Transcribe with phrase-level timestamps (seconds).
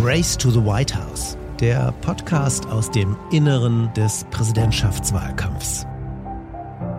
[0.00, 5.84] Race to the White House, der Podcast aus dem Inneren des Präsidentschaftswahlkampfs.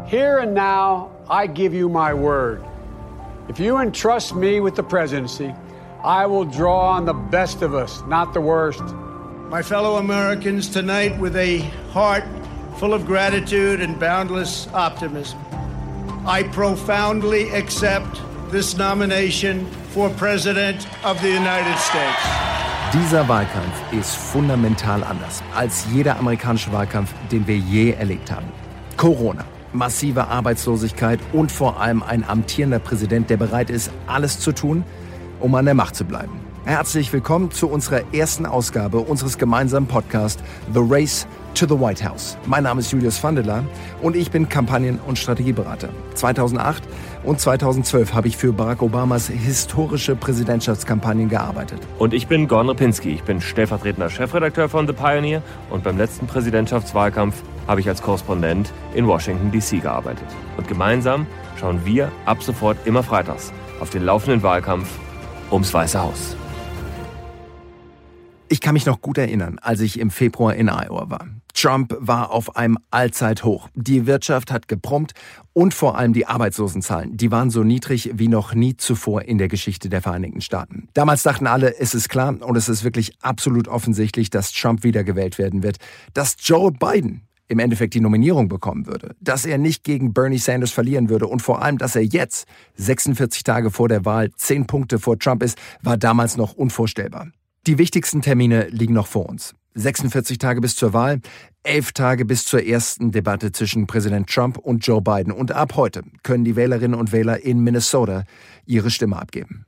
[0.05, 2.63] Here and now, I give you my word.
[3.49, 5.51] If you entrust me with the presidency,
[6.03, 8.83] I will draw on the best of us, not the worst.
[9.49, 11.61] My fellow Americans, tonight, with a
[11.93, 12.23] heart
[12.77, 15.39] full of gratitude and boundless optimism,
[16.27, 18.21] I profoundly accept
[18.51, 22.70] this nomination for President of the United States.
[22.93, 28.47] Dieser Wahlkampf ist fundamental anders als jeder amerikanische Wahlkampf, den wir je erlebt haben.
[28.97, 34.83] Corona, massive Arbeitslosigkeit und vor allem ein amtierender Präsident, der bereit ist, alles zu tun,
[35.39, 36.33] um an der Macht zu bleiben.
[36.65, 42.37] Herzlich willkommen zu unserer ersten Ausgabe unseres gemeinsamen Podcasts The Race to the White House.
[42.45, 43.63] Mein Name ist Julius Vandela
[44.01, 45.89] und ich bin Kampagnen- und Strategieberater.
[46.15, 46.83] 2008
[47.23, 51.79] und 2012 habe ich für Barack Obamas historische Präsidentschaftskampagnen gearbeitet.
[51.99, 53.09] Und ich bin Gordon Ripinski.
[53.11, 58.71] Ich bin stellvertretender Chefredakteur von The Pioneer und beim letzten Präsidentschaftswahlkampf habe ich als Korrespondent
[58.93, 59.79] in Washington, D.C.
[59.79, 60.27] gearbeitet.
[60.57, 61.27] Und gemeinsam
[61.59, 64.87] schauen wir ab sofort immer freitags auf den laufenden Wahlkampf
[65.51, 66.35] ums Weiße Haus.
[68.51, 71.25] Ich kann mich noch gut erinnern, als ich im Februar in Iowa war.
[71.53, 73.69] Trump war auf einem Allzeithoch.
[73.75, 75.13] Die Wirtschaft hat geprompt
[75.53, 79.47] und vor allem die Arbeitslosenzahlen, die waren so niedrig wie noch nie zuvor in der
[79.47, 80.87] Geschichte der Vereinigten Staaten.
[80.93, 85.37] Damals dachten alle, es ist klar und es ist wirklich absolut offensichtlich, dass Trump wiedergewählt
[85.37, 85.77] werden wird,
[86.13, 90.71] dass Joe Biden im Endeffekt die Nominierung bekommen würde, dass er nicht gegen Bernie Sanders
[90.71, 94.99] verlieren würde und vor allem, dass er jetzt, 46 Tage vor der Wahl, 10 Punkte
[94.99, 97.27] vor Trump ist, war damals noch unvorstellbar.
[97.67, 99.53] Die wichtigsten Termine liegen noch vor uns.
[99.75, 101.21] 46 Tage bis zur Wahl,
[101.63, 105.31] 11 Tage bis zur ersten Debatte zwischen Präsident Trump und Joe Biden.
[105.31, 108.23] Und ab heute können die Wählerinnen und Wähler in Minnesota
[108.65, 109.65] ihre Stimme abgeben.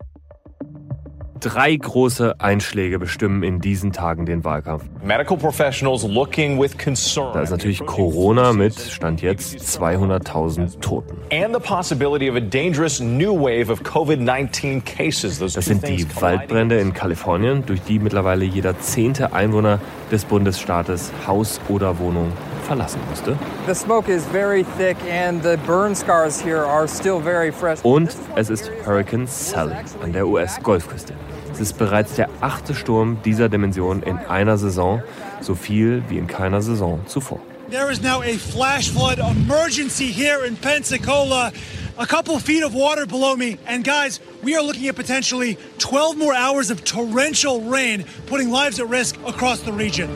[1.43, 4.85] Drei große Einschläge bestimmen in diesen Tagen den Wahlkampf.
[5.03, 7.33] Medical professionals looking with concern.
[7.33, 11.17] Da ist natürlich Corona mit, Stand jetzt, 200.000 Toten.
[11.33, 15.39] And the possibility of a dangerous new wave of COVID-19 cases.
[15.39, 16.07] Those Das sind die.
[16.17, 19.79] Waldbrände in Kalifornien, durch die mittlerweile jeder zehnte Einwohner
[20.13, 22.31] des Bundesstaates Haus oder Wohnung
[22.65, 23.37] verlassen musste.
[23.67, 27.79] The smoke is very thick and the burn scars here are still very fresh.
[27.83, 31.13] Und es ist Hurricane Sally an der US-Golfküste.
[31.53, 35.03] Es ist bereits der achte Sturm dieser Dimension in einer Saison,
[35.39, 37.39] so viel wie in keiner Saison zuvor.
[37.69, 41.51] There is now a flash flood emergency here in Pensacola.
[41.97, 43.59] A couple feet of water below me.
[43.67, 48.79] And guys, we are looking at potentially 12 more hours of torrential rain, putting lives
[48.79, 50.09] at risk across the region.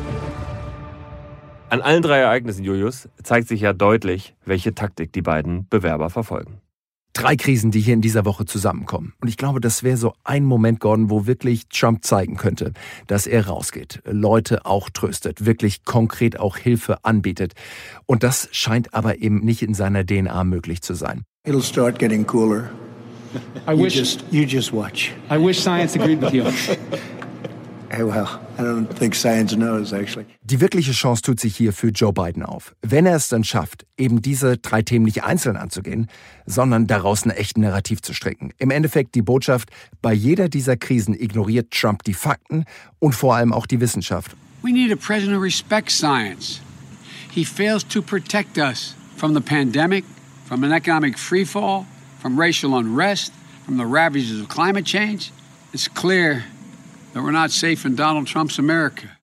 [1.69, 6.61] An allen drei Ereignissen, Julius, zeigt sich ja deutlich, welche Taktik die beiden Bewerber verfolgen.
[7.17, 9.13] Drei Krisen, die hier in dieser Woche zusammenkommen.
[9.19, 12.73] Und ich glaube, das wäre so ein Moment, Gordon, wo wirklich Trump zeigen könnte,
[13.07, 17.53] dass er rausgeht, Leute auch tröstet, wirklich konkret auch Hilfe anbietet.
[18.05, 21.23] Und das scheint aber eben nicht in seiner DNA möglich zu sein.
[21.43, 22.69] It'll start getting cooler.
[23.67, 25.11] I You wish just, you just watch.
[25.31, 26.43] I wish science agreed with you.
[30.43, 32.75] Die wirkliche Chance tut sich hier für Joe Biden auf.
[32.81, 36.07] Wenn er es dann schafft, eben diese drei Themen nicht einzeln anzugehen,
[36.45, 38.51] sondern daraus ein echtes Narrativ zu stricken.
[38.57, 39.69] Im Endeffekt die Botschaft,
[40.01, 42.65] bei jeder dieser Krisen ignoriert Trump die Fakten
[42.99, 44.35] und vor allem auch die Wissenschaft.
[44.63, 46.61] We need a president who respects science.
[47.31, 50.03] He fails to protect us from the pandemic,
[50.45, 51.85] from an economic freefall,
[52.19, 53.31] from racial unrest,
[53.65, 55.31] from the ravages of climate change.
[55.73, 56.43] It's clear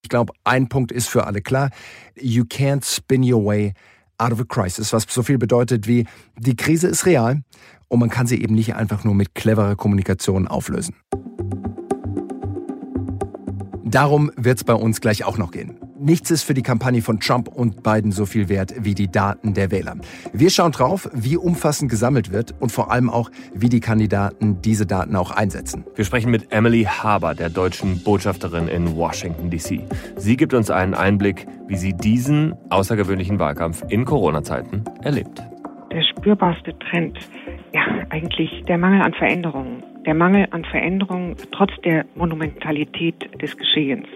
[0.02, 1.70] Ich glaube, ein Punkt ist für alle klar.
[2.16, 3.72] You can't spin your way
[4.18, 6.06] out of a crisis, was so viel bedeutet wie,
[6.38, 7.42] die Krise ist real
[7.88, 10.94] und man kann sie eben nicht einfach nur mit cleverer Kommunikation auflösen.
[13.84, 15.78] Darum wird es bei uns gleich auch noch gehen.
[16.04, 19.54] Nichts ist für die Kampagne von Trump und Biden so viel wert wie die Daten
[19.54, 19.96] der Wähler.
[20.34, 24.84] Wir schauen drauf, wie umfassend gesammelt wird und vor allem auch, wie die Kandidaten diese
[24.84, 25.86] Daten auch einsetzen.
[25.94, 29.80] Wir sprechen mit Emily Haber, der deutschen Botschafterin in Washington, D.C.
[30.16, 35.42] Sie gibt uns einen Einblick, wie sie diesen außergewöhnlichen Wahlkampf in Corona-Zeiten erlebt.
[35.90, 37.18] der spürbarste Trend,
[37.72, 37.80] ja,
[38.10, 39.82] eigentlich der Mangel an Veränderungen.
[40.04, 44.06] Der Mangel an Veränderungen trotz der Monumentalität des Geschehens.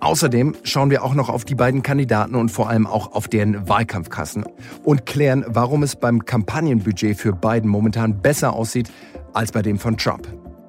[0.00, 3.68] Außerdem schauen wir auch noch auf die beiden Kandidaten und vor allem auch auf deren
[3.68, 4.44] Wahlkampfkassen
[4.82, 8.90] und klären, warum es beim Kampagnenbudget für Biden momentan besser aussieht
[9.32, 10.26] als bei dem von Trump.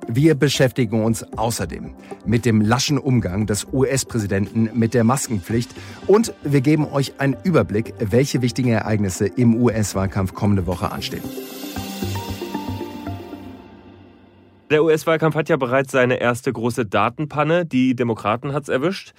[0.08, 5.72] Wir beschäftigen uns außerdem mit dem laschen Umgang des US-Präsidenten mit der Maskenpflicht
[6.06, 11.24] und wir geben euch einen Überblick, welche wichtigen Ereignisse im US-Wahlkampf kommende Woche anstehen.
[14.74, 17.64] Der US-Wahlkampf hat ja bereits seine erste große Datenpanne.
[17.64, 19.14] Die Demokraten hat es erwischt.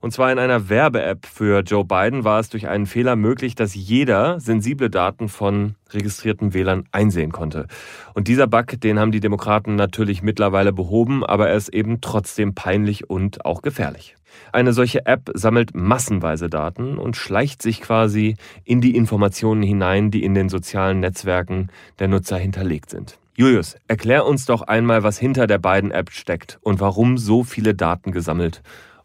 [0.00, 3.74] Und zwar in einer Werbe-App für Joe Biden war es durch einen Fehler möglich, dass
[3.74, 7.68] jeder sensible Daten von registrierten Wählern einsehen konnte.
[8.12, 12.54] Und dieser Bug, den haben die Demokraten natürlich mittlerweile behoben, aber er ist eben trotzdem
[12.54, 14.14] peinlich und auch gefährlich.
[14.52, 20.22] Eine solche App sammelt massenweise Daten und schleicht sich quasi in die Informationen hinein, die
[20.22, 23.18] in den sozialen Netzwerken der Nutzer hinterlegt sind.
[23.38, 27.72] Julius, erklär uns doch einmal, was hinter der beiden App steckt und warum so viele
[27.72, 28.62] Daten gesammelt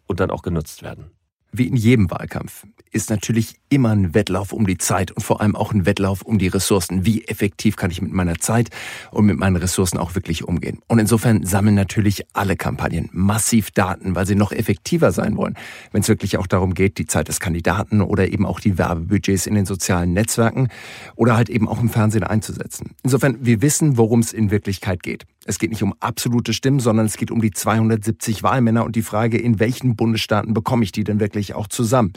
[0.07, 1.11] und dann auch genutzt werden.
[1.55, 5.55] Wie in jedem Wahlkampf ist natürlich immer ein Wettlauf um die Zeit und vor allem
[5.55, 7.05] auch ein Wettlauf um die Ressourcen.
[7.05, 8.71] Wie effektiv kann ich mit meiner Zeit
[9.11, 10.79] und mit meinen Ressourcen auch wirklich umgehen?
[10.87, 15.55] Und insofern sammeln natürlich alle Kampagnen massiv Daten, weil sie noch effektiver sein wollen,
[15.91, 19.45] wenn es wirklich auch darum geht, die Zeit des Kandidaten oder eben auch die Werbebudgets
[19.45, 20.69] in den sozialen Netzwerken
[21.15, 22.95] oder halt eben auch im Fernsehen einzusetzen.
[23.03, 25.25] Insofern, wir wissen, worum es in Wirklichkeit geht.
[25.45, 29.01] Es geht nicht um absolute Stimmen, sondern es geht um die 270 Wahlmänner und die
[29.01, 32.13] Frage, in welchen Bundesstaaten bekomme ich die denn wirklich auch zusammen.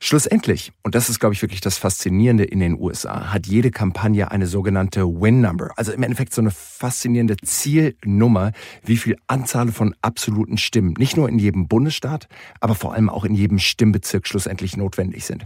[0.00, 4.30] Schlussendlich, und das ist, glaube ich, wirklich das Faszinierende in den USA, hat jede Kampagne
[4.30, 5.70] eine sogenannte Win Number.
[5.76, 8.52] Also im Endeffekt so eine faszinierende Zielnummer,
[8.84, 12.28] wie viel Anzahl von absoluten Stimmen, nicht nur in jedem Bundesstaat,
[12.60, 15.44] aber vor allem auch in jedem Stimmbezirk schlussendlich notwendig sind.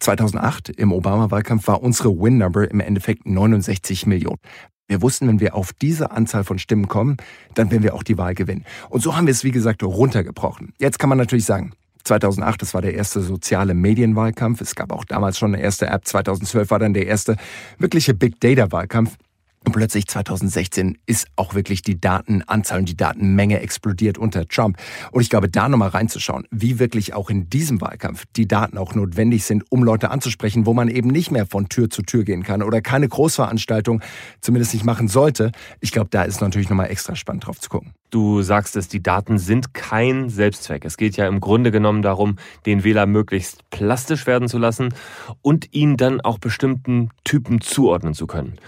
[0.00, 4.38] 2008 im Obama-Wahlkampf war unsere Win-Number im Endeffekt 69 Millionen.
[4.86, 7.16] Wir wussten, wenn wir auf diese Anzahl von Stimmen kommen,
[7.54, 8.64] dann werden wir auch die Wahl gewinnen.
[8.90, 10.74] Und so haben wir es, wie gesagt, runtergebrochen.
[10.78, 11.72] Jetzt kann man natürlich sagen,
[12.04, 14.60] 2008, das war der erste soziale Medienwahlkampf.
[14.60, 16.06] Es gab auch damals schon eine erste App.
[16.06, 17.36] 2012 war dann der erste
[17.78, 19.16] wirkliche Big Data Wahlkampf.
[19.64, 24.76] Und plötzlich 2016 ist auch wirklich die Datenanzahl und die Datenmenge explodiert unter Trump.
[25.10, 28.94] Und ich glaube, da nochmal reinzuschauen, wie wirklich auch in diesem Wahlkampf die Daten auch
[28.94, 32.42] notwendig sind, um Leute anzusprechen, wo man eben nicht mehr von Tür zu Tür gehen
[32.42, 34.02] kann oder keine Großveranstaltung
[34.40, 35.50] zumindest nicht machen sollte.
[35.80, 37.94] Ich glaube, da ist natürlich nochmal extra spannend drauf zu gucken.
[38.10, 40.84] Du sagst es, die Daten sind kein Selbstzweck.
[40.84, 44.94] Es geht ja im Grunde genommen darum, den Wähler möglichst plastisch werden zu lassen
[45.42, 48.58] und ihn dann auch bestimmten Typen zuordnen zu können.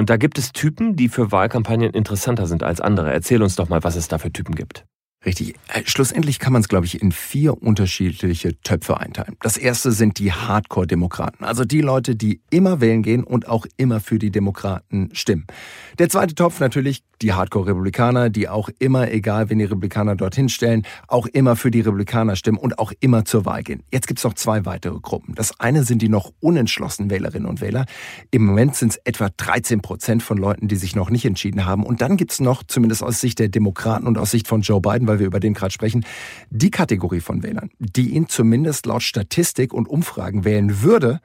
[0.00, 3.12] Und da gibt es Typen, die für Wahlkampagnen interessanter sind als andere.
[3.12, 4.86] Erzähl uns doch mal, was es da für Typen gibt.
[5.24, 5.54] Richtig.
[5.68, 9.36] Äh, schlussendlich kann man es, glaube ich, in vier unterschiedliche Töpfe einteilen.
[9.42, 14.00] Das erste sind die Hardcore-Demokraten, also die Leute, die immer wählen gehen und auch immer
[14.00, 15.46] für die Demokraten stimmen.
[15.98, 20.86] Der zweite Topf natürlich die Hardcore-Republikaner, die auch immer, egal wen die Republikaner dorthin stellen,
[21.06, 23.82] auch immer für die Republikaner stimmen und auch immer zur Wahl gehen.
[23.92, 25.34] Jetzt gibt es noch zwei weitere Gruppen.
[25.34, 27.84] Das eine sind die noch unentschlossenen Wählerinnen und Wähler.
[28.30, 31.84] Im Moment sind es etwa 13 Prozent von Leuten, die sich noch nicht entschieden haben.
[31.84, 34.80] Und dann gibt es noch, zumindest aus Sicht der Demokraten und aus Sicht von Joe
[34.80, 36.04] Biden, weil wir über den gerade sprechen,
[36.50, 41.20] die Kategorie von Wählern, die ihn zumindest laut Statistik und Umfragen wählen würde,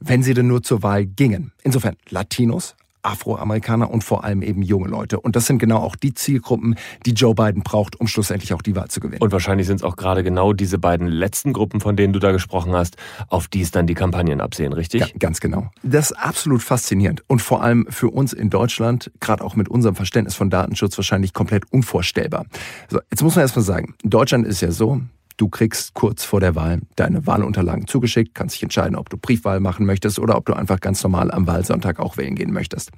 [0.00, 1.52] wenn sie denn nur zur Wahl gingen.
[1.62, 5.20] Insofern Latinos, Afroamerikaner und vor allem eben junge Leute.
[5.20, 8.74] Und das sind genau auch die Zielgruppen, die Joe Biden braucht, um schlussendlich auch die
[8.76, 9.20] Wahl zu gewinnen.
[9.20, 12.32] Und wahrscheinlich sind es auch gerade genau diese beiden letzten Gruppen, von denen du da
[12.32, 12.96] gesprochen hast,
[13.28, 15.00] auf die es dann die Kampagnen absehen, richtig?
[15.00, 15.70] Ja, ganz genau.
[15.82, 19.94] Das ist absolut faszinierend und vor allem für uns in Deutschland, gerade auch mit unserem
[19.94, 22.46] Verständnis von Datenschutz, wahrscheinlich komplett unvorstellbar.
[22.88, 25.00] So, jetzt muss man erstmal sagen, Deutschland ist ja so,
[25.36, 29.58] Du kriegst kurz vor der Wahl deine Wahlunterlagen zugeschickt, kannst dich entscheiden, ob du Briefwahl
[29.58, 32.92] machen möchtest oder ob du einfach ganz normal am Wahlsonntag auch wählen gehen möchtest.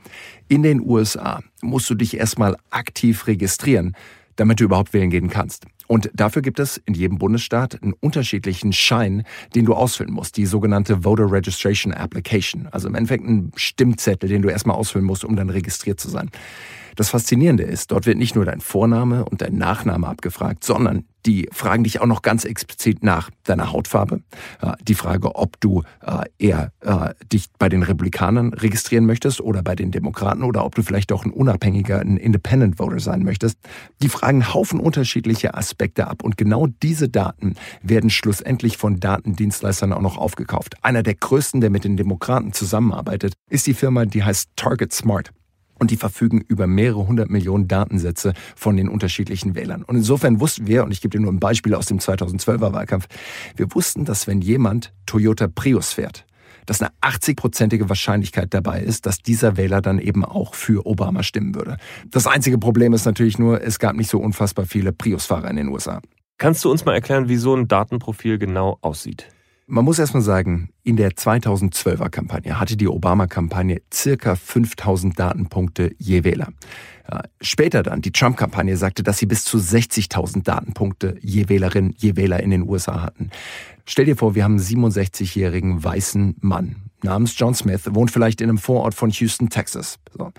[0.49, 3.97] In den USA musst du dich erstmal aktiv registrieren,
[4.37, 5.67] damit du überhaupt wählen gehen kannst.
[5.87, 9.23] Und dafür gibt es in jedem Bundesstaat einen unterschiedlichen Schein,
[9.55, 12.69] den du ausfüllen musst, die sogenannte Voter Registration Application.
[12.69, 16.31] Also im Endeffekt ein Stimmzettel, den du erstmal ausfüllen musst, um dann registriert zu sein.
[16.97, 21.49] Das Faszinierende ist, dort wird nicht nur dein Vorname und dein Nachname abgefragt, sondern die
[21.53, 24.21] fragen dich auch noch ganz explizit nach deiner Hautfarbe.
[24.83, 29.75] Die Frage, ob du äh, eher äh, dich bei den Republikanern registrieren möchtest oder bei
[29.75, 33.59] den Demokraten oder ob du vielleicht auch ein unabhängiger, ein Independent Voter sein möchtest.
[34.01, 40.01] Die fragen Haufen unterschiedliche Aspekte ab und genau diese Daten werden schlussendlich von Datendienstleistern auch
[40.01, 40.75] noch aufgekauft.
[40.83, 45.33] Einer der größten, der mit den Demokraten zusammenarbeitet, ist die Firma, die heißt Target Smart
[45.79, 49.83] und die verfügen über mehrere hundert Millionen Datensätze von den unterschiedlichen Wählern.
[49.83, 53.07] Und insofern wussten wir, und ich gebe dir nur ein Beispiel aus dem 2012er Wahlkampf,
[53.57, 56.25] wir wussten, dass wenn jemand Toyota Prius fährt,
[56.67, 61.55] dass eine 80-prozentige Wahrscheinlichkeit dabei ist, dass dieser Wähler dann eben auch für Obama stimmen
[61.55, 61.77] würde.
[62.11, 65.69] Das einzige Problem ist natürlich nur, es gab nicht so unfassbar viele Prius-Fahrer in den
[65.69, 66.01] USA.
[66.39, 69.29] Kannst du uns mal erklären, wie so ein Datenprofil genau aussieht?
[69.69, 76.23] Man muss erstmal sagen, in der 2012er Kampagne hatte die Obama-Kampagne circa 5000 Datenpunkte je
[76.23, 76.53] Wähler.
[77.41, 82.43] Später dann, die Trump-Kampagne sagte, dass sie bis zu 60.000 Datenpunkte je Wählerin, je Wähler
[82.43, 83.31] in den USA hatten.
[83.85, 88.49] Stell dir vor, wir haben einen 67-jährigen weißen Mann namens John Smith, wohnt vielleicht in
[88.49, 89.99] einem Vorort von Houston, Texas.
[90.13, 90.33] So.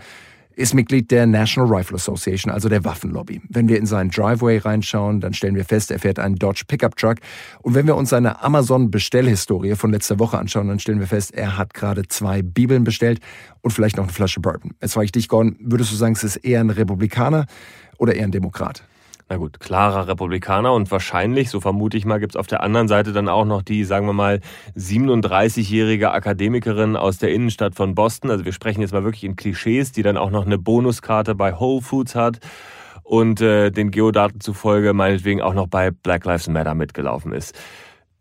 [0.57, 3.41] Ist Mitglied der National Rifle Association, also der Waffenlobby.
[3.47, 6.97] Wenn wir in seinen Driveway reinschauen, dann stellen wir fest, er fährt einen Dodge Pickup
[6.97, 7.17] Truck.
[7.61, 11.57] Und wenn wir uns seine Amazon-Bestellhistorie von letzter Woche anschauen, dann stellen wir fest, er
[11.59, 13.19] hat gerade zwei Bibeln bestellt
[13.61, 14.71] und vielleicht noch eine Flasche Bourbon.
[14.81, 17.45] Jetzt frage ich dich, Gordon, würdest du sagen, es ist eher ein Republikaner
[17.99, 18.81] oder eher ein Demokrat?
[19.29, 23.11] Na gut, klarer Republikaner und wahrscheinlich, so vermute ich mal, gibt's auf der anderen Seite
[23.11, 24.39] dann auch noch die, sagen wir mal,
[24.77, 28.31] 37-jährige Akademikerin aus der Innenstadt von Boston.
[28.31, 31.59] Also wir sprechen jetzt mal wirklich in Klischees, die dann auch noch eine Bonuskarte bei
[31.59, 32.39] Whole Foods hat
[33.03, 37.53] und äh, den Geodaten zufolge meinetwegen auch noch bei Black Lives Matter mitgelaufen ist.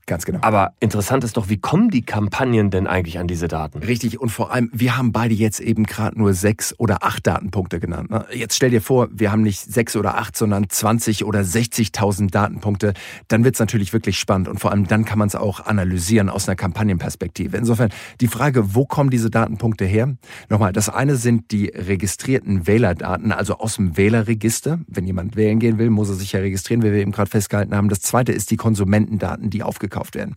[0.07, 0.39] Ganz genau.
[0.43, 3.79] Aber interessant ist doch, wie kommen die Kampagnen denn eigentlich an diese Daten?
[3.81, 7.81] Richtig, und vor allem, wir haben beide jetzt eben gerade nur sechs oder acht Datenpunkte
[7.81, 8.11] genannt.
[8.11, 8.25] Ne?
[8.33, 12.95] Jetzt stell dir vor, wir haben nicht sechs oder acht, sondern 20 oder 60.000 Datenpunkte.
[13.27, 16.49] Dann wird's natürlich wirklich spannend und vor allem dann kann man es auch analysieren aus
[16.49, 17.57] einer Kampagnenperspektive.
[17.57, 20.15] Insofern die Frage, wo kommen diese Datenpunkte her?
[20.49, 24.79] Nochmal, das eine sind die registrierten Wählerdaten, also aus dem Wählerregister.
[24.87, 27.75] Wenn jemand wählen gehen will, muss er sich ja registrieren, wie wir eben gerade festgehalten
[27.75, 27.89] haben.
[27.89, 30.35] Das zweite ist die Konsumentendaten, die aufgekauft gekauft werden.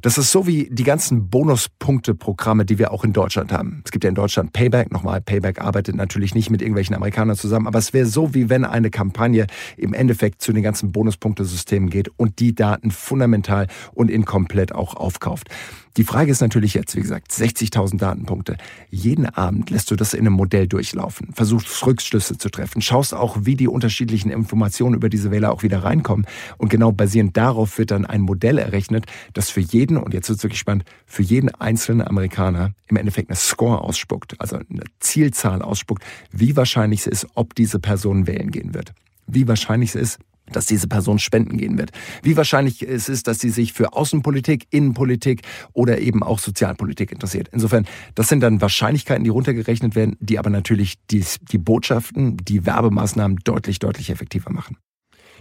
[0.00, 3.82] Das ist so wie die ganzen Bonuspunkte-Programme, die wir auch in Deutschland haben.
[3.84, 4.90] Es gibt ja in Deutschland Payback.
[4.90, 8.64] Nochmal, Payback arbeitet natürlich nicht mit irgendwelchen Amerikanern zusammen, aber es wäre so, wie wenn
[8.64, 14.74] eine Kampagne im Endeffekt zu den ganzen Bonuspunktesystemen geht und die Daten fundamental und inkomplett
[14.74, 15.48] auch aufkauft.
[15.98, 18.56] Die Frage ist natürlich jetzt, wie gesagt, 60.000 Datenpunkte.
[18.88, 23.36] Jeden Abend lässt du das in einem Modell durchlaufen, versuchst Rückschlüsse zu treffen, schaust auch,
[23.42, 26.26] wie die unterschiedlichen Informationen über diese Wähler auch wieder reinkommen.
[26.56, 30.38] Und genau basierend darauf wird dann ein Modell errechnet, das für jeden, und jetzt wird
[30.38, 35.60] es wirklich spannend, für jeden einzelnen Amerikaner im Endeffekt eine Score ausspuckt, also eine Zielzahl
[35.60, 38.94] ausspuckt, wie wahrscheinlich es ist, ob diese Person wählen gehen wird.
[39.26, 40.18] Wie wahrscheinlich es ist,
[40.50, 41.90] dass diese Person spenden gehen wird.
[42.22, 47.48] Wie wahrscheinlich es ist, dass sie sich für Außenpolitik, Innenpolitik oder eben auch Sozialpolitik interessiert.
[47.52, 52.66] Insofern, das sind dann Wahrscheinlichkeiten, die runtergerechnet werden, die aber natürlich die, die Botschaften, die
[52.66, 54.76] Werbemaßnahmen deutlich, deutlich effektiver machen.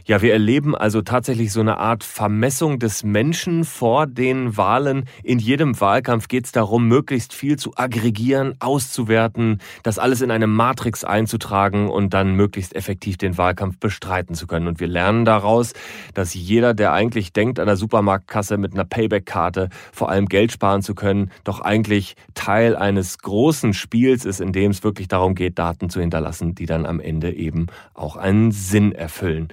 [0.06, 5.06] Ja, wir erleben also tatsächlich so eine Art Vermessung des Menschen vor den Wahlen.
[5.24, 10.48] In jedem Wahlkampf geht es darum, möglichst viel zu aggregieren, auszuwerten, das alles in eine
[10.48, 14.68] Matrix einzutragen und dann möglichst effektiv den Wahlkampf bestreiten zu können.
[14.68, 15.74] Und wir lernen daraus,
[16.16, 20.82] dass jeder, der eigentlich denkt, an der Supermarktkasse mit einer Payback-Karte vor allem Geld sparen
[20.82, 25.60] zu können, doch eigentlich Teil eines großen Spiels ist, in dem es wirklich darum geht,
[25.60, 29.50] Daten zu hinterlassen, die dann am Ende eben auch einen Sinn erfüllen.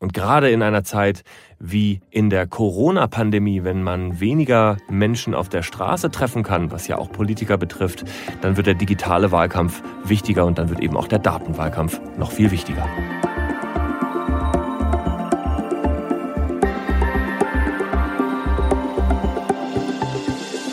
[0.00, 1.24] Und gerade in einer Zeit
[1.58, 6.98] wie in der Corona-Pandemie, wenn man weniger Menschen auf der Straße treffen kann, was ja
[6.98, 8.04] auch Politiker betrifft,
[8.40, 12.52] dann wird der digitale Wahlkampf wichtiger und dann wird eben auch der Datenwahlkampf noch viel
[12.52, 12.88] wichtiger.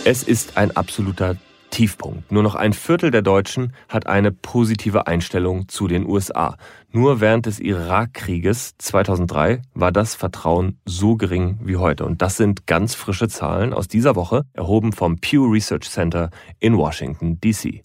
[0.08, 1.36] Es ist ein absoluter
[1.76, 2.32] Tiefpunkt.
[2.32, 6.56] Nur noch ein Viertel der Deutschen hat eine positive Einstellung zu den USA.
[6.90, 12.06] Nur während des Irakkrieges 2003 war das Vertrauen so gering wie heute.
[12.06, 16.30] Und das sind ganz frische Zahlen aus dieser Woche, erhoben vom Pew Research Center
[16.62, 17.84] in Washington, DC.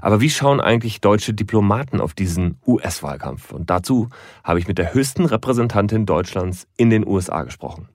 [0.00, 3.50] Aber wie schauen eigentlich deutsche Diplomaten auf diesen US-Wahlkampf?
[3.50, 4.08] Und dazu
[4.44, 7.88] habe ich mit der höchsten Repräsentantin Deutschlands in den USA gesprochen.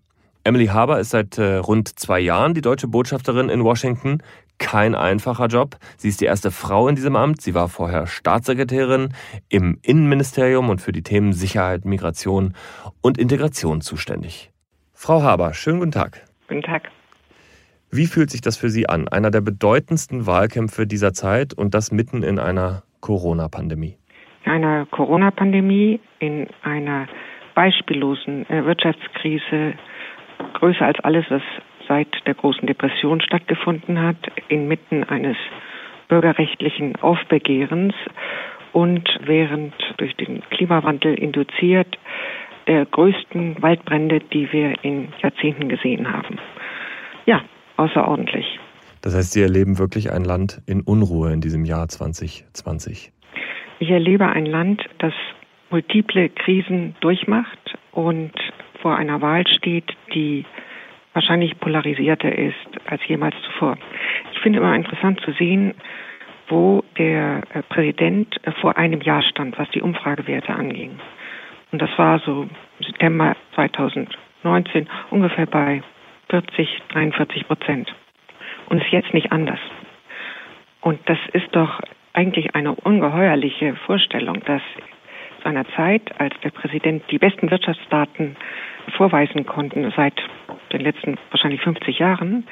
[0.48, 4.20] Emily Haber ist seit äh, rund zwei Jahren die deutsche Botschafterin in Washington
[4.60, 5.78] kein einfacher Job.
[5.98, 7.42] Sie ist die erste Frau in diesem Amt.
[7.42, 9.14] Sie war vorher Staatssekretärin
[9.50, 12.54] im Innenministerium und für die Themen Sicherheit, Migration
[13.02, 14.52] und Integration zuständig.
[14.94, 16.26] Frau Haber, schönen guten Tag.
[16.48, 16.90] Guten Tag.
[17.92, 19.08] Wie fühlt sich das für Sie an?
[19.08, 23.98] Einer der bedeutendsten Wahlkämpfe dieser Zeit und das mitten in einer Corona-Pandemie.
[24.46, 27.08] In einer Corona-Pandemie, in einer
[27.56, 29.74] beispiellosen äh, Wirtschaftskrise,
[30.54, 31.42] größer als alles, was
[31.88, 34.18] seit der großen Depression stattgefunden hat,
[34.48, 35.38] inmitten eines
[36.08, 37.94] bürgerrechtlichen Aufbegehrens
[38.74, 41.98] und während durch den Klimawandel induziert
[42.68, 46.38] der größten Waldbrände, die wir in Jahrzehnten gesehen haben.
[47.26, 47.42] Ja,
[47.78, 48.60] außerordentlich.
[49.02, 53.12] Das heißt, Sie erleben wirklich ein Land in Unruhe in diesem Jahr 2020.
[53.80, 55.14] Ich erlebe ein Land, das
[55.70, 58.32] multiple Krisen durchmacht und
[58.82, 60.46] vor einer Wahl steht, die
[61.18, 63.76] wahrscheinlich polarisierter ist als jemals zuvor.
[64.34, 65.74] Ich finde immer interessant zu sehen,
[66.48, 71.00] wo der äh, Präsident äh, vor einem Jahr stand, was die Umfragewerte anging.
[71.72, 72.48] Und das war so
[72.80, 75.82] September 2019 ungefähr bei
[76.30, 77.92] 40, 43 Prozent.
[78.70, 79.60] Und ist jetzt nicht anders.
[80.82, 81.82] Und das ist doch
[82.14, 84.62] eigentlich eine ungeheuerliche Vorstellung, dass
[85.48, 88.36] einer Zeit, als der Präsident die besten Wirtschaftsdaten
[88.96, 90.14] vorweisen konnten seit
[90.72, 92.46] den letzten wahrscheinlich 50 Jahren,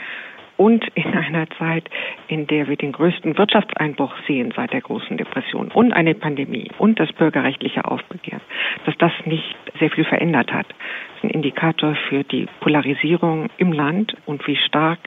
[0.58, 1.90] und in einer Zeit,
[2.28, 7.00] in der wir den größten Wirtschaftseinbruch sehen seit der großen Depression und eine Pandemie und
[7.00, 8.42] das bürgerrechtliche Aufbegehren,
[8.86, 10.68] dass das nicht sehr viel verändert hat.
[10.70, 15.00] Das ist ein Indikator für die Polarisierung im Land und wie stark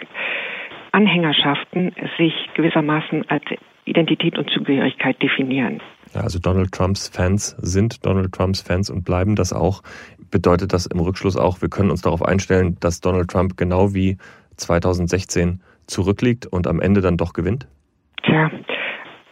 [0.93, 3.45] Anhängerschaften sich gewissermaßen als
[3.85, 5.81] Identität und Zugehörigkeit definieren.
[6.15, 9.83] Also Donald Trumps Fans sind Donald Trumps Fans und bleiben das auch.
[10.31, 14.19] Bedeutet das im Rückschluss auch, wir können uns darauf einstellen, dass Donald Trump genau wie
[14.57, 17.67] 2016 zurückliegt und am Ende dann doch gewinnt?
[18.25, 18.51] Tja,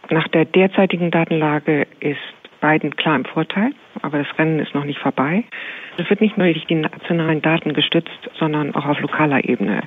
[0.09, 2.17] nach der derzeitigen Datenlage ist
[2.61, 5.43] Biden klar im Vorteil, aber das Rennen ist noch nicht vorbei.
[5.97, 9.81] Es wird nicht nur durch die nationalen Daten gestützt, sondern auch auf lokaler Ebene.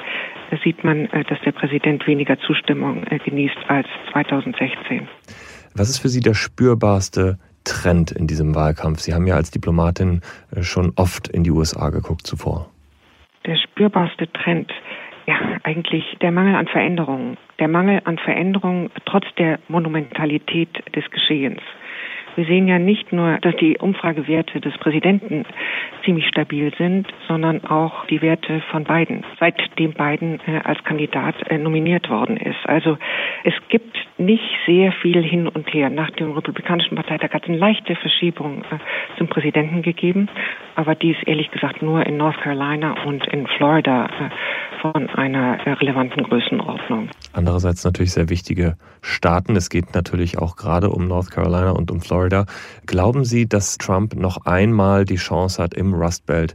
[0.51, 5.09] Da sieht man, äh, dass der Präsident weniger Zustimmung äh, genießt als 2016.
[5.75, 9.01] Was ist für Sie der spürbarste Trend in diesem Wahlkampf?
[9.01, 10.21] Sie haben ja als Diplomatin
[10.55, 12.71] äh, schon oft in die USA geguckt zuvor.
[13.47, 14.71] Der spürbarste Trend
[15.27, 17.37] ja, eigentlich der Mangel an Veränderungen.
[17.61, 21.61] Der Mangel an Veränderungen trotz der Monumentalität des Geschehens.
[22.41, 25.45] Wir sehen ja nicht nur, dass die Umfragewerte des Präsidenten
[26.07, 31.59] ziemlich stabil sind, sondern auch die Werte von Biden, seitdem Biden äh, als Kandidat äh,
[31.59, 32.57] nominiert worden ist.
[32.65, 32.97] Also
[33.45, 35.91] es gibt nicht sehr viel hin und her.
[35.91, 38.79] Nach dem Republikanischen Parteitag hat es eine leichte Verschiebung äh,
[39.19, 40.31] zum Präsidenten gegeben,
[40.77, 44.09] aber dies ehrlich gesagt nur in North Carolina und in Florida
[44.81, 47.11] von einer relevanten Größenordnung.
[47.35, 49.57] Andererseits natürlich sehr wichtige Staaten.
[49.57, 52.30] Es geht natürlich auch gerade um North Carolina und um Florida.
[52.87, 56.55] Glauben Sie, dass Trump noch einmal die Chance hat, im Rust Belt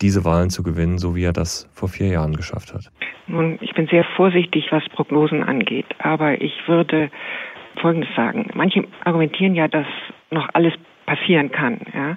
[0.00, 2.90] diese Wahlen zu gewinnen, so wie er das vor vier Jahren geschafft hat?
[3.26, 7.10] Nun, ich bin sehr vorsichtig, was Prognosen angeht, aber ich würde
[7.80, 8.48] Folgendes sagen.
[8.54, 9.86] Manche argumentieren ja, dass
[10.30, 10.72] noch alles
[11.06, 11.80] passieren kann.
[11.94, 12.16] Ja?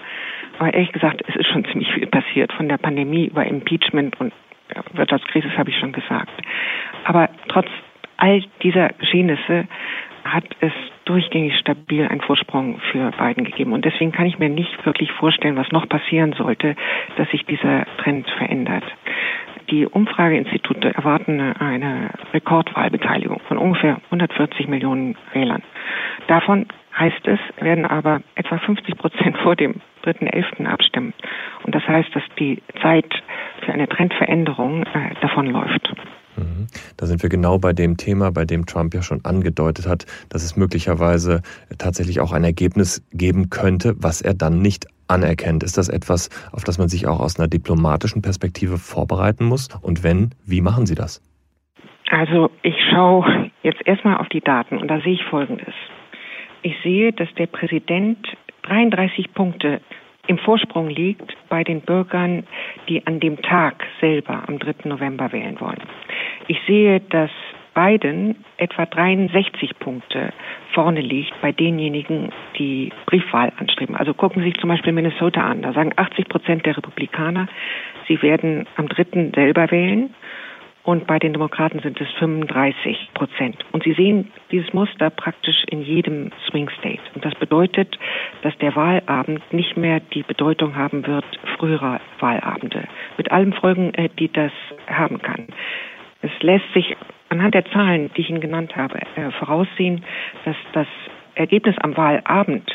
[0.59, 4.33] Aber ehrlich gesagt, es ist schon ziemlich viel passiert, von der Pandemie über Impeachment und
[4.93, 6.31] Wirtschaftskrise, habe ich schon gesagt.
[7.05, 7.67] Aber trotz
[8.17, 9.67] all dieser Geschehnisse
[10.23, 10.71] hat es
[11.05, 13.73] durchgängig stabil einen Vorsprung für Biden gegeben.
[13.73, 16.75] Und deswegen kann ich mir nicht wirklich vorstellen, was noch passieren sollte,
[17.17, 18.83] dass sich dieser Trend verändert.
[19.69, 25.63] Die Umfrageinstitute erwarten eine Rekordwahlbeteiligung von ungefähr 140 Millionen Wählern.
[26.27, 30.65] Davon heißt es, werden aber etwa 50 Prozent vor dem 3.11.
[30.65, 31.13] abstimmen.
[31.63, 33.23] Und das heißt, dass die Zeit
[33.63, 35.93] für eine Trendveränderung äh, davonläuft.
[36.41, 36.67] Mhm.
[36.97, 40.43] Da sind wir genau bei dem Thema, bei dem Trump ja schon angedeutet hat, dass
[40.43, 41.41] es möglicherweise
[41.77, 45.63] tatsächlich auch ein Ergebnis geben könnte, was er dann nicht anerkennt.
[45.63, 49.67] Ist das etwas, auf das man sich auch aus einer diplomatischen Perspektive vorbereiten muss?
[49.81, 51.21] Und wenn, wie machen Sie das?
[52.09, 55.73] Also ich schaue jetzt erstmal auf die Daten und da sehe ich Folgendes.
[56.61, 58.17] Ich sehe, dass der Präsident
[58.63, 59.81] 33 Punkte
[60.27, 62.43] im Vorsprung liegt bei den Bürgern,
[62.87, 64.87] die an dem Tag selber am 3.
[64.89, 65.81] November wählen wollen.
[66.51, 67.31] Ich sehe, dass
[67.73, 70.33] Biden etwa 63 Punkte
[70.73, 73.95] vorne liegt bei denjenigen, die Briefwahl anstreben.
[73.95, 75.61] Also gucken Sie sich zum Beispiel Minnesota an.
[75.61, 77.47] Da sagen 80 Prozent der Republikaner,
[78.09, 79.31] sie werden am 3.
[79.33, 80.13] selber wählen
[80.83, 83.63] und bei den Demokraten sind es 35 Prozent.
[83.71, 86.99] Und Sie sehen dieses Muster praktisch in jedem Swing State.
[87.15, 87.97] Und das bedeutet,
[88.41, 91.23] dass der Wahlabend nicht mehr die Bedeutung haben wird
[91.57, 92.89] früherer Wahlabende.
[93.17, 94.51] Mit allen Folgen, äh, die das
[94.87, 95.47] haben kann.
[96.21, 96.95] Es lässt sich
[97.29, 100.03] anhand der Zahlen, die ich Ihnen genannt habe, äh, voraussehen,
[100.45, 100.87] dass das
[101.35, 102.69] Ergebnis am Wahlabend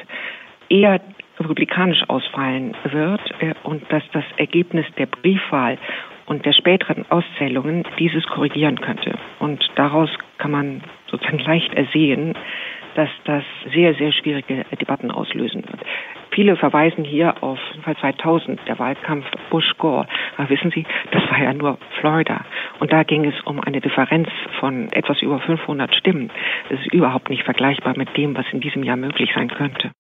[0.69, 1.01] eher
[1.39, 5.79] republikanisch ausfallen wird äh, und dass das Ergebnis der Briefwahl
[6.27, 9.15] und der späteren Auszählungen dieses korrigieren könnte.
[9.39, 12.35] Und daraus kann man sozusagen leicht ersehen,
[12.95, 15.81] dass das sehr, sehr schwierige Debatten auslösen wird.
[16.37, 20.07] Viele verweisen hier auf 2000, der Wahlkampf Bush-Gore.
[20.37, 22.45] Aber wissen Sie, das war ja nur Florida.
[22.79, 24.29] Und da ging es um eine Differenz
[24.61, 26.31] von etwas über 500 Stimmen.
[26.69, 29.93] Das ist überhaupt nicht vergleichbar mit dem, was in diesem Jahr möglich sein könnte.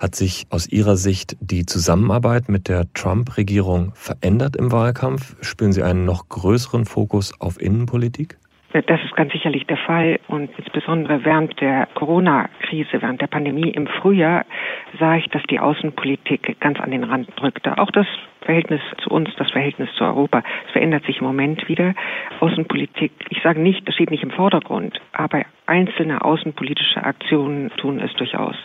[0.00, 5.36] Hat sich aus Ihrer Sicht die Zusammenarbeit mit der Trump-Regierung verändert im Wahlkampf?
[5.42, 8.38] Spüren Sie einen noch größeren Fokus auf Innenpolitik?
[8.72, 13.86] Das ist ganz sicherlich der Fall und insbesondere während der Corona-Krise, während der Pandemie im
[13.86, 14.46] Frühjahr
[14.98, 17.76] sah ich, dass die Außenpolitik ganz an den Rand drückte.
[17.76, 18.06] Auch das
[18.40, 21.94] Verhältnis zu uns, das Verhältnis zu Europa, es verändert sich im Moment wieder.
[22.40, 28.12] Außenpolitik, ich sage nicht, das steht nicht im Vordergrund, aber einzelne außenpolitische Aktionen tun es
[28.14, 28.56] durchaus.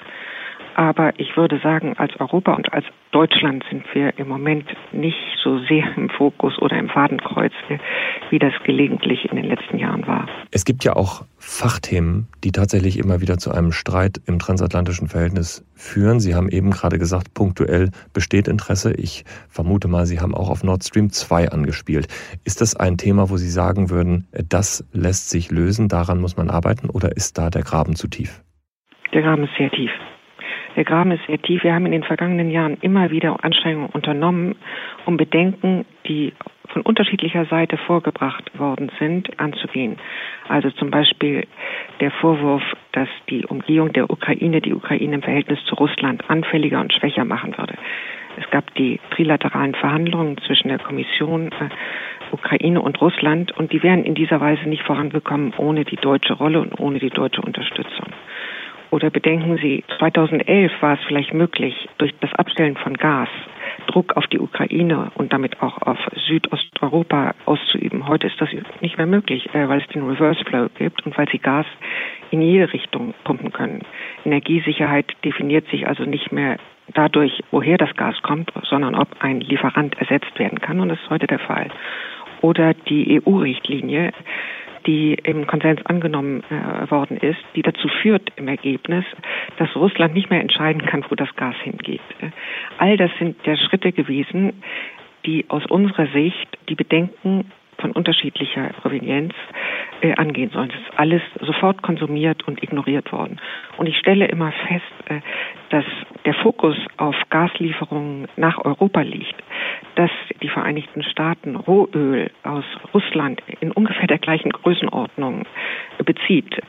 [0.77, 5.57] Aber ich würde sagen, als Europa und als Deutschland sind wir im Moment nicht so
[5.65, 7.51] sehr im Fokus oder im Fadenkreuz,
[8.29, 10.27] wie das gelegentlich in den letzten Jahren war.
[10.51, 15.65] Es gibt ja auch Fachthemen, die tatsächlich immer wieder zu einem Streit im transatlantischen Verhältnis
[15.73, 16.19] führen.
[16.19, 18.93] Sie haben eben gerade gesagt, punktuell besteht Interesse.
[18.93, 22.05] Ich vermute mal, Sie haben auch auf Nord Stream 2 angespielt.
[22.45, 26.51] Ist das ein Thema, wo Sie sagen würden, das lässt sich lösen, daran muss man
[26.51, 28.43] arbeiten oder ist da der Graben zu tief?
[29.11, 29.89] Der Graben ist sehr tief.
[30.77, 31.63] Der Graben ist sehr tief.
[31.63, 34.55] Wir haben in den vergangenen Jahren immer wieder Anstrengungen unternommen,
[35.05, 36.33] um Bedenken, die
[36.67, 39.97] von unterschiedlicher Seite vorgebracht worden sind, anzugehen.
[40.47, 41.47] Also zum Beispiel
[41.99, 42.61] der Vorwurf,
[42.91, 47.57] dass die Umgehung der Ukraine die Ukraine im Verhältnis zu Russland anfälliger und schwächer machen
[47.57, 47.73] würde.
[48.39, 51.69] Es gab die trilateralen Verhandlungen zwischen der Kommission, äh,
[52.31, 56.61] Ukraine und Russland und die wären in dieser Weise nicht vorangekommen ohne die deutsche Rolle
[56.61, 58.13] und ohne die deutsche Unterstützung.
[58.89, 63.29] Oder bedenken Sie, 2011 war es vielleicht möglich, durch das Abstellen von Gas
[63.87, 65.97] Druck auf die Ukraine und damit auch auf
[66.27, 68.07] Südosteuropa auszuüben.
[68.07, 68.49] Heute ist das
[68.81, 71.65] nicht mehr möglich, äh, weil es den Reverse Flow gibt und weil sie Gas
[72.31, 73.81] in jede Richtung pumpen können.
[74.25, 76.57] Energiesicherheit definiert sich also nicht mehr
[76.93, 80.79] dadurch, woher das Gas kommt, sondern ob ein Lieferant ersetzt werden kann.
[80.79, 81.69] Und das ist heute der Fall.
[82.41, 84.11] Oder die EU-Richtlinie,
[84.87, 89.05] die im Konsens angenommen äh, worden ist, die dazu führt im Ergebnis,
[89.57, 92.01] dass Russland nicht mehr entscheiden kann, wo das Gas hingeht.
[92.77, 94.63] All das sind ja Schritte gewesen,
[95.25, 99.33] die aus unserer Sicht die Bedenken von unterschiedlicher Provenienz
[100.01, 100.69] äh, angehen sollen.
[100.69, 103.39] Das ist alles sofort konsumiert und ignoriert worden.
[103.77, 105.21] Und ich stelle immer fest, äh,
[105.69, 105.85] dass
[106.25, 109.35] der Fokus auf Gaslieferungen nach Europa liegt,
[109.95, 110.11] dass
[110.41, 115.45] die Vereinigten Staaten Rohöl aus Russland in ungefähr der gleichen Größenordnung
[116.05, 116.61] bezieht,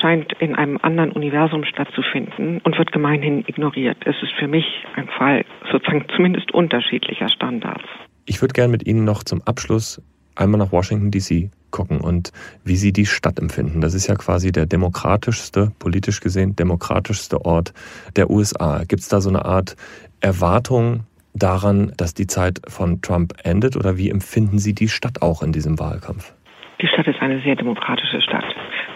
[0.00, 3.98] scheint in einem anderen Universum stattzufinden und wird gemeinhin ignoriert.
[4.04, 4.64] Es ist für mich
[4.96, 7.84] ein Fall sozusagen zumindest unterschiedlicher Standards.
[8.26, 10.00] Ich würde gerne mit Ihnen noch zum Abschluss
[10.34, 11.50] einmal nach Washington, D.C.
[11.70, 12.32] gucken und
[12.64, 13.80] wie Sie die Stadt empfinden.
[13.80, 17.72] Das ist ja quasi der demokratischste, politisch gesehen, demokratischste Ort
[18.16, 18.84] der USA.
[18.84, 19.76] Gibt es da so eine Art
[20.20, 25.42] Erwartung daran, dass die Zeit von Trump endet oder wie empfinden Sie die Stadt auch
[25.42, 26.34] in diesem Wahlkampf?
[26.80, 28.44] Die Stadt ist eine sehr demokratische Stadt.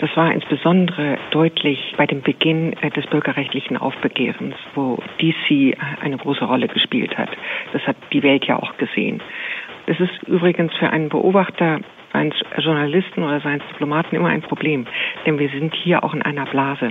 [0.01, 6.45] Das war insbesondere deutlich bei dem Beginn äh, des bürgerrechtlichen Aufbegehrens, wo DC eine große
[6.45, 7.31] Rolle gespielt hat.
[7.73, 9.23] Das hat die Welt ja auch gesehen.
[9.87, 11.81] Das ist übrigens für einen Beobachter,
[12.15, 14.87] seien es Journalisten oder seien es Diplomaten immer ein Problem,
[15.27, 16.91] denn wir sind hier auch in einer Blase.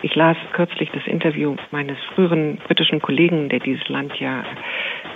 [0.00, 4.42] Ich las kürzlich das Interview meines früheren britischen Kollegen, der dieses Land ja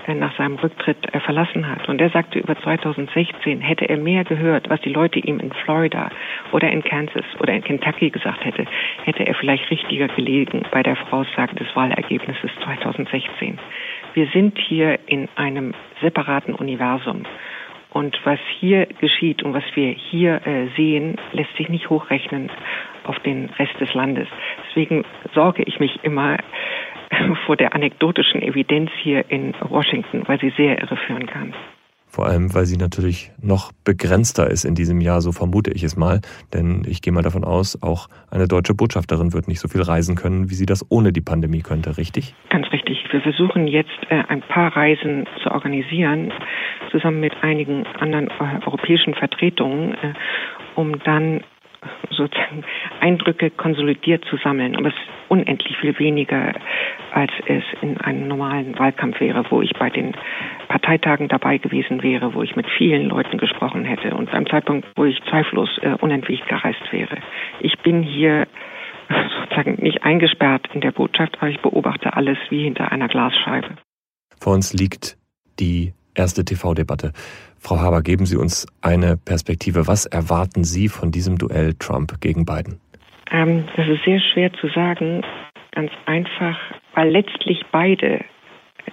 [0.06, 1.88] äh, nach seinem Rücktritt äh, verlassen hat.
[1.88, 6.10] Und er sagte über 2016, hätte er mehr gehört, was die Leute ihm in Florida
[6.52, 8.66] oder in Kansas oder in Kentucky gesagt hätte,
[9.04, 13.58] hätte er vielleicht richtiger gelegen bei der Voraussage des Wahlergebnisses 2016.
[14.16, 17.24] Wir sind hier in einem separaten Universum.
[17.90, 22.50] Und was hier geschieht und was wir hier äh, sehen, lässt sich nicht hochrechnen
[23.04, 24.26] auf den Rest des Landes.
[24.68, 26.38] Deswegen sorge ich mich immer
[27.44, 31.52] vor der anekdotischen Evidenz hier in Washington, weil sie sehr irreführen kann.
[32.06, 35.94] Vor allem, weil sie natürlich noch begrenzter ist in diesem Jahr, so vermute ich es
[35.94, 36.22] mal.
[36.54, 40.16] Denn ich gehe mal davon aus, auch eine deutsche Botschafterin wird nicht so viel reisen
[40.16, 42.34] können, wie sie das ohne die Pandemie könnte, richtig?
[42.48, 42.75] Ganz richtig.
[43.16, 46.34] Wir versuchen jetzt äh, ein paar Reisen zu organisieren,
[46.90, 50.12] zusammen mit einigen anderen äh, europäischen Vertretungen, äh,
[50.74, 51.40] um dann
[52.10, 52.62] sozusagen
[53.00, 54.76] Eindrücke konsolidiert zu sammeln.
[54.76, 56.52] Aber es ist unendlich viel weniger,
[57.12, 60.12] als es in einem normalen Wahlkampf wäre, wo ich bei den
[60.68, 65.06] Parteitagen dabei gewesen wäre, wo ich mit vielen Leuten gesprochen hätte und beim Zeitpunkt, wo
[65.06, 67.16] ich zweifellos unentwegt gereist wäre.
[67.60, 68.46] Ich bin hier
[69.46, 73.76] sozusagen nicht eingesperrt in der Botschaft, aber ich beobachte alles wie hinter einer Glasscheibe.
[74.40, 75.16] Vor uns liegt
[75.58, 77.12] die erste TV-Debatte.
[77.58, 79.86] Frau Haber, geben Sie uns eine Perspektive.
[79.86, 82.80] Was erwarten Sie von diesem Duell Trump gegen Biden?
[83.30, 85.22] Ähm, das ist sehr schwer zu sagen.
[85.72, 86.58] Ganz einfach,
[86.94, 88.24] weil letztlich beide,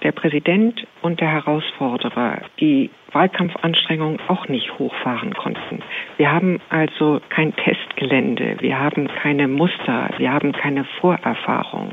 [0.01, 5.81] der Präsident und der Herausforderer, die Wahlkampfanstrengungen auch nicht hochfahren konnten.
[6.17, 11.91] Wir haben also kein Testgelände, wir haben keine Muster, wir haben keine Vorerfahrung.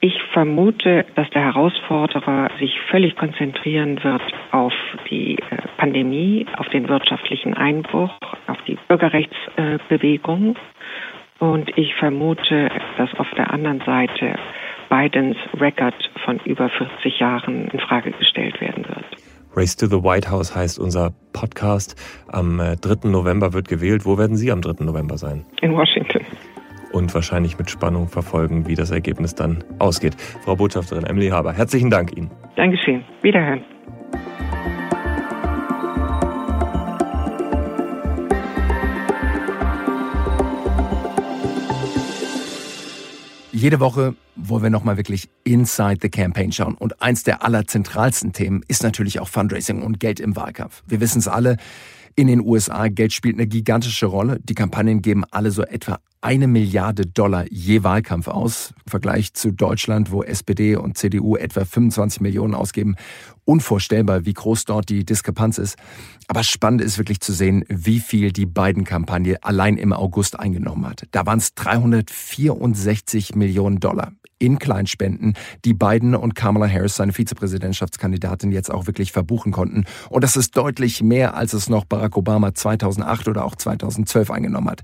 [0.00, 4.22] Ich vermute, dass der Herausforderer sich völlig konzentrieren wird
[4.52, 4.72] auf
[5.10, 8.12] die äh, Pandemie, auf den wirtschaftlichen Einbruch,
[8.46, 10.54] auf die Bürgerrechtsbewegung.
[11.40, 14.38] Und ich vermute, dass auf der anderen Seite
[14.88, 19.04] Bidens Record von über 40 Jahren in Frage gestellt werden wird.
[19.54, 21.96] Race to the White House heißt unser Podcast.
[22.28, 22.74] Am 3.
[22.74, 24.04] Äh, November wird gewählt.
[24.04, 24.84] Wo werden Sie am 3.
[24.84, 25.44] November sein?
[25.62, 26.24] In Washington.
[26.92, 30.14] und wahrscheinlich mit Spannung verfolgen, wie das Ergebnis dann ausgeht.
[30.44, 32.30] Frau Botschafterin Emily Haber, herzlichen Dank Ihnen.
[32.56, 33.04] Dankeschön.
[33.22, 33.62] Wiederhören.
[43.58, 46.76] Jede Woche wollen wir nochmal wirklich inside the campaign schauen.
[46.76, 50.84] Und eins der allerzentralsten Themen ist natürlich auch Fundraising und Geld im Wahlkampf.
[50.86, 51.56] Wir wissen es alle,
[52.18, 54.40] in den USA, Geld spielt eine gigantische Rolle.
[54.42, 58.74] Die Kampagnen geben alle so etwa eine Milliarde Dollar je Wahlkampf aus.
[58.84, 62.96] Im Vergleich zu Deutschland, wo SPD und CDU etwa 25 Millionen ausgeben.
[63.44, 65.76] Unvorstellbar, wie groß dort die Diskrepanz ist.
[66.26, 70.88] Aber spannend ist wirklich zu sehen, wie viel die beiden Kampagne allein im August eingenommen
[70.88, 71.04] hat.
[71.12, 78.52] Da waren es 364 Millionen Dollar in Kleinspenden, die Biden und Kamala Harris, seine Vizepräsidentschaftskandidatin,
[78.52, 79.84] jetzt auch wirklich verbuchen konnten.
[80.10, 84.70] Und das ist deutlich mehr, als es noch Barack Obama 2008 oder auch 2012 eingenommen
[84.70, 84.82] hat.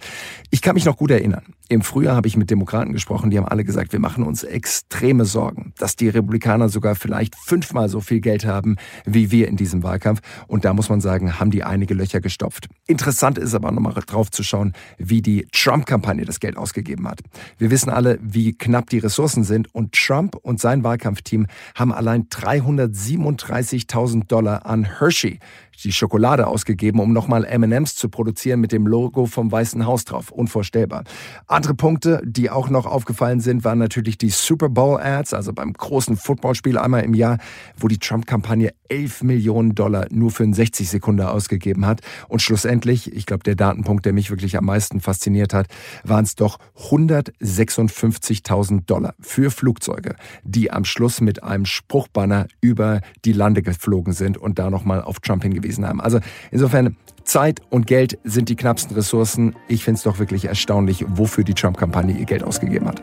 [0.50, 1.42] Ich kann mich noch gut erinnern.
[1.68, 5.24] Im Frühjahr habe ich mit Demokraten gesprochen, die haben alle gesagt, wir machen uns extreme
[5.24, 9.82] Sorgen, dass die Republikaner sogar vielleicht fünfmal so viel Geld haben wie wir in diesem
[9.82, 10.20] Wahlkampf.
[10.46, 12.68] Und da muss man sagen, haben die einige Löcher gestopft.
[12.86, 17.20] Interessant ist aber nochmal drauf zu schauen, wie die Trump-Kampagne das Geld ausgegeben hat.
[17.58, 19.74] Wir wissen alle, wie knapp die Ressourcen sind.
[19.74, 25.38] Und Trump und sein Wahlkampfteam haben allein 337.000 Dollar an Hershey,
[25.82, 30.30] die Schokolade ausgegeben, um nochmal M&M's zu produzieren mit dem Logo vom Weißen Haus drauf.
[30.30, 31.04] Unvorstellbar.
[31.46, 35.72] Andere Punkte, die auch noch aufgefallen sind, waren natürlich die Super Bowl Ads, also beim
[35.72, 37.38] großen Footballspiel einmal im Jahr,
[37.76, 42.02] wo die Trump-Kampagne 11 Millionen Dollar nur für 60 Sekunden ausgegeben hat.
[42.28, 45.66] Und schlussendlich, ich glaube, der Datenpunkt, der mich wirklich am meisten fasziniert hat,
[46.04, 46.58] waren es doch
[46.90, 54.36] 156.000 Dollar für Flugzeuge, die am Schluss mit einem Spruchbanner über die Lande geflogen sind
[54.38, 56.00] und da nochmal auf Trump hingewiesen hingewiesen haben.
[56.00, 59.56] Also insofern, Zeit und Geld sind die knappsten Ressourcen.
[59.66, 63.02] Ich finde es doch wirklich erstaunlich, wofür die Trump-Kampagne ihr Geld ausgegeben hat.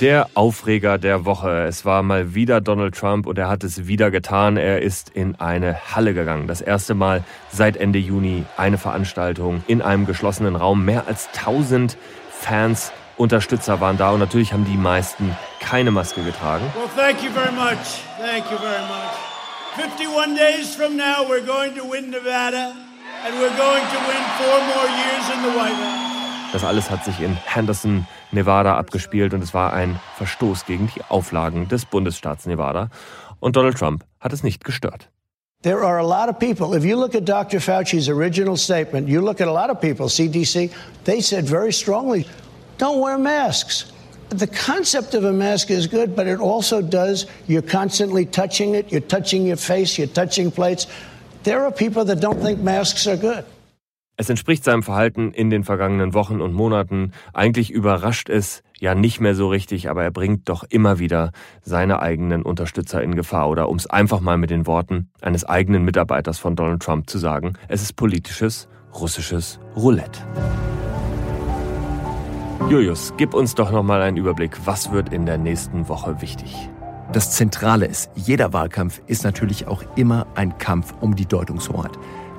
[0.00, 1.62] Der Aufreger der Woche.
[1.62, 4.58] Es war mal wieder Donald Trump und er hat es wieder getan.
[4.58, 6.46] Er ist in eine Halle gegangen.
[6.46, 10.84] Das erste Mal seit Ende Juni eine Veranstaltung in einem geschlossenen Raum.
[10.84, 11.96] Mehr als 1000
[12.30, 16.64] Fans Unterstützer waren da und natürlich haben die meisten keine Maske getragen.
[16.74, 18.02] Well, thank you very much.
[18.18, 19.34] Thank you very much.
[19.76, 22.74] 51 days from now we're going to win Nevada
[23.24, 26.14] and we're going to win four more years in the White House.
[26.52, 31.02] Das alles hat sich in Henderson, Nevada abgespielt und es war ein Verstoß gegen die
[31.08, 32.90] Auflagen des Bundesstaats Nevada.
[33.40, 35.10] Und Donald Trump hat es nicht gestört.
[35.62, 36.76] There are a lot of people.
[36.76, 37.58] If you look at Dr.
[37.58, 40.70] Fauci's original statement, you look at a lot of people, CDC,
[41.04, 42.26] they said very strongly
[42.84, 43.86] don't wear masks.
[44.28, 48.92] The concept of a mask is good, but it also does, you're constantly touching it,
[48.92, 50.86] you're touching your face, you're touching plates.
[51.44, 53.44] There are people that don't think masks are good.
[54.16, 57.12] Es entspricht seinem Verhalten in den vergangenen Wochen und Monaten.
[57.32, 62.00] Eigentlich überrascht es ja nicht mehr so richtig, aber er bringt doch immer wieder seine
[62.00, 63.48] eigenen Unterstützer in Gefahr.
[63.48, 67.18] Oder um es einfach mal mit den Worten eines eigenen Mitarbeiters von Donald Trump zu
[67.18, 70.20] sagen, es ist politisches russisches Roulette.
[72.68, 74.58] Julius, gib uns doch noch mal einen Überblick.
[74.64, 76.68] Was wird in der nächsten Woche wichtig?
[77.12, 81.92] Das Zentrale ist, jeder Wahlkampf ist natürlich auch immer ein Kampf um die Deutungshoheit.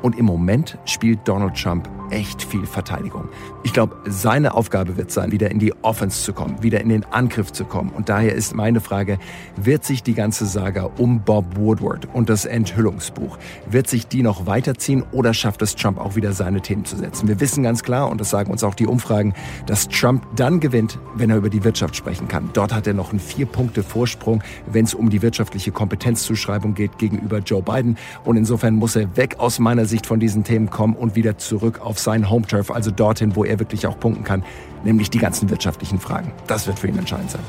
[0.05, 3.27] Und im Moment spielt Donald Trump echt viel Verteidigung.
[3.63, 7.03] Ich glaube, seine Aufgabe wird sein, wieder in die Offense zu kommen, wieder in den
[7.05, 7.89] Angriff zu kommen.
[7.89, 9.17] Und daher ist meine Frage,
[9.55, 14.45] wird sich die ganze Saga um Bob Woodward und das Enthüllungsbuch, wird sich die noch
[14.45, 17.27] weiterziehen oder schafft es Trump auch wieder seine Themen zu setzen?
[17.27, 19.33] Wir wissen ganz klar, und das sagen uns auch die Umfragen,
[19.65, 22.51] dass Trump dann gewinnt, wenn er über die Wirtschaft sprechen kann.
[22.53, 27.63] Dort hat er noch einen Vier-Punkte-Vorsprung, wenn es um die wirtschaftliche Kompetenzzuschreibung geht gegenüber Joe
[27.63, 27.97] Biden.
[28.23, 31.81] Und insofern muss er weg aus meiner Sicht von diesen Themen kommen und wieder zurück
[31.81, 34.43] auf sein Home-Turf, also dorthin, wo er wirklich auch punkten kann,
[34.83, 36.31] nämlich die ganzen wirtschaftlichen Fragen.
[36.47, 37.41] Das wird für ihn entscheidend sein.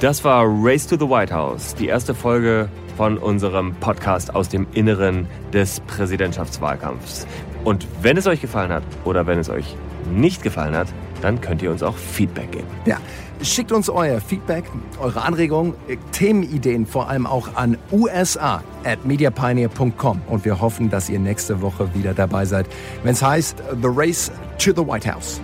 [0.00, 4.66] Das war Race to the White House, die erste Folge von unserem Podcast aus dem
[4.72, 7.26] Inneren des Präsidentschaftswahlkampfs.
[7.64, 9.76] Und wenn es euch gefallen hat oder wenn es euch
[10.12, 10.88] nicht gefallen hat,
[11.22, 12.66] dann könnt ihr uns auch Feedback geben.
[12.84, 12.98] Ja,
[13.42, 14.64] schickt uns euer Feedback,
[15.00, 15.74] eure Anregungen,
[16.12, 21.94] Themenideen vor allem auch an usa at mediapioneer.com und wir hoffen, dass ihr nächste Woche
[21.94, 22.66] wieder dabei seid,
[23.02, 25.40] wenn es heißt The Race to the White House.